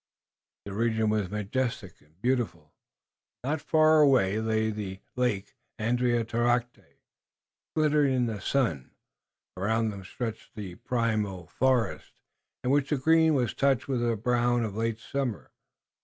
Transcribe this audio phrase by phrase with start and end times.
[0.65, 2.73] The region was majestic and beautiful.
[3.43, 6.95] Not far away lay the lake, Andiatarocte,
[7.75, 8.95] glittering in the sun.
[9.55, 12.13] Around them stretched the primeval forest,
[12.63, 15.51] in which the green was touched with the brown of late summer.